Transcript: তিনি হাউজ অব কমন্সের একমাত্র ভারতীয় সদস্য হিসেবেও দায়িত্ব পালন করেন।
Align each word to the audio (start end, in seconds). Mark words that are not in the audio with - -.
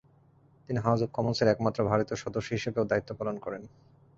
তিনি 0.69 0.79
হাউজ 0.79 0.99
অব 1.03 1.09
কমন্সের 1.13 1.51
একমাত্র 1.51 1.79
ভারতীয় 1.83 2.17
সদস্য 2.23 2.49
হিসেবেও 2.51 2.89
দায়িত্ব 2.91 3.11
পালন 3.19 3.35
করেন। 3.39 3.61